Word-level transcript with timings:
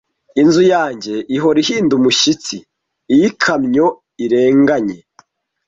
Inzu 0.41 0.63
yanjye 0.73 1.13
ihora 1.35 1.57
ihinda 1.63 1.93
umushyitsi 1.99 2.55
iyo 3.13 3.23
ikamyo 3.29 3.87
irenganye 4.23 4.97